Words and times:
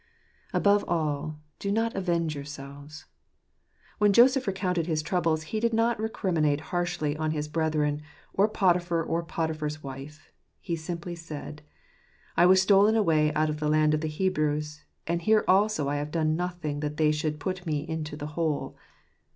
Above 0.51 0.83
all, 0.87 1.39
do 1.59 1.71
not 1.71 1.93
avenge 1.95 2.33
yourselves. 2.33 3.05
When 3.99 4.13
Joseph 4.13 4.47
recounted 4.47 4.87
his 4.87 5.03
troubles, 5.03 5.43
he 5.53 5.59
did 5.59 5.75
not 5.75 5.99
recriminate 5.99 6.59
harshly 6.73 7.15
on 7.17 7.29
his 7.29 7.47
brethren, 7.47 8.01
or 8.33 8.47
Potiphar, 8.47 9.03
or 9.03 9.21
Potiphar's 9.21 9.83
wife. 9.83 10.31
He 10.59 10.75
simply 10.75 11.13
said:" 11.13 11.61
I 12.35 12.47
was 12.47 12.59
stolen 12.63 12.95
away 12.95 13.31
out 13.35 13.51
of 13.51 13.59
the 13.59 13.69
land 13.69 13.93
of 13.93 14.01
the 14.01 14.07
Hebrews, 14.07 14.81
and 15.05 15.21
here 15.21 15.43
also 15.47 15.87
have 15.89 16.07
I 16.07 16.09
done 16.09 16.35
nothing 16.35 16.79
that 16.79 16.97
they 16.97 17.11
should 17.11 17.39
put 17.39 17.67
me 17.67 17.87
into 17.87 18.17
the 18.17 18.29
hole." 18.33 18.75